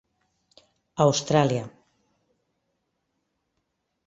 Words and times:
Austràlia. 1.05 1.67